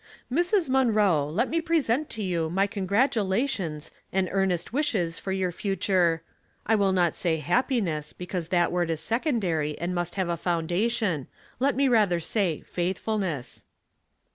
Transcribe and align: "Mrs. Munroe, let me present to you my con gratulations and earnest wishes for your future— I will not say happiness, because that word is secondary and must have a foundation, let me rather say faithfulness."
"Mrs. 0.33 0.67
Munroe, 0.67 1.29
let 1.29 1.47
me 1.47 1.61
present 1.61 2.09
to 2.09 2.23
you 2.23 2.49
my 2.49 2.65
con 2.65 2.87
gratulations 2.87 3.91
and 4.11 4.27
earnest 4.31 4.73
wishes 4.73 5.19
for 5.19 5.31
your 5.31 5.51
future— 5.51 6.23
I 6.65 6.73
will 6.73 6.91
not 6.91 7.15
say 7.15 7.37
happiness, 7.37 8.11
because 8.11 8.47
that 8.47 8.71
word 8.71 8.89
is 8.89 8.99
secondary 8.99 9.77
and 9.77 9.93
must 9.93 10.15
have 10.15 10.27
a 10.27 10.37
foundation, 10.37 11.27
let 11.59 11.75
me 11.75 11.87
rather 11.87 12.19
say 12.19 12.61
faithfulness." 12.65 13.63